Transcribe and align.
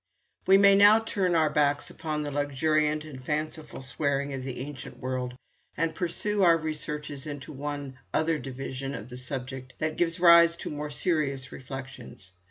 '_We 0.47 0.57
may 0.57 0.73
now 0.73 0.97
turn 0.97 1.35
our 1.35 1.51
backs 1.51 1.91
upon 1.91 2.23
the 2.23 2.31
luxuriant 2.31 3.05
and 3.05 3.23
fanciful 3.23 3.83
swearing 3.83 4.33
of 4.33 4.43
the 4.43 4.59
ancient 4.61 4.97
world 4.97 5.35
and 5.77 5.93
pursue 5.93 6.41
our 6.41 6.57
researches 6.57 7.27
into 7.27 7.53
one 7.53 7.99
other 8.11 8.39
division 8.39 8.95
of 8.95 9.09
the 9.09 9.17
subject 9.17 9.73
that 9.77 9.97
gives 9.97 10.19
rise 10.19 10.55
to 10.55 10.71
more 10.71 10.89
serious 10.89 11.51
reflections. 11.51 12.31